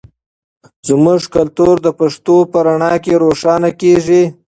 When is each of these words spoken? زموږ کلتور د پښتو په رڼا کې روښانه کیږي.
زموږ 0.87 1.21
کلتور 1.35 1.75
د 1.85 1.87
پښتو 1.99 2.35
په 2.51 2.57
رڼا 2.65 2.93
کې 3.03 3.13
روښانه 3.23 3.69
کیږي. 3.81 4.23